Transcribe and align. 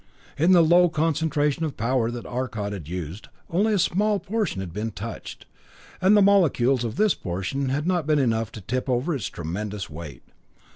In 0.35 0.51
the 0.53 0.63
low 0.63 0.89
concentration 0.89 1.63
of 1.63 1.77
power 1.77 2.09
that 2.09 2.25
Arcot 2.25 2.73
had 2.73 2.87
used, 2.87 3.27
only 3.51 3.71
a 3.71 3.77
small 3.77 4.17
portion 4.19 4.59
had 4.59 4.73
been 4.73 4.89
touched, 4.89 5.45
and 6.01 6.17
the 6.17 6.23
molecules 6.23 6.83
of 6.83 6.95
this 6.95 7.13
portion 7.13 7.69
had 7.69 7.85
not 7.85 8.07
been 8.07 8.17
enough 8.17 8.51
to 8.53 8.61
tip 8.61 8.89
over 8.89 9.13
its 9.13 9.27
tremendous 9.29 9.91
weight. 9.91 10.23